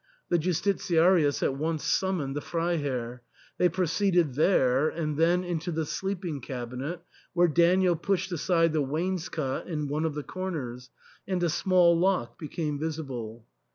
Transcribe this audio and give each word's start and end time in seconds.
The 0.29 0.39
Justitiarius 0.39 1.43
at 1.43 1.53
once 1.53 1.83
summoned 1.83 2.35
the 2.35 2.41
Freiherr; 2.41 3.21
they 3.59 3.69
pro 3.69 3.85
ceeded 3.85 4.33
there, 4.33 4.89
and 4.89 5.15
then 5.15 5.43
into 5.43 5.71
the 5.71 5.85
sleeping 5.85 6.41
cabinet, 6.41 7.03
where 7.33 7.47
Daniel 7.47 7.95
pushed 7.95 8.31
aside 8.31 8.73
the 8.73 8.81
wainscot 8.81 9.67
in 9.67 9.87
one 9.89 10.05
of 10.05 10.15
the 10.15 10.23
corners, 10.23 10.89
and 11.27 11.43
a 11.43 11.49
small 11.51 11.95
lock 11.95 12.39
became 12.39 12.79
visible. 12.79 13.45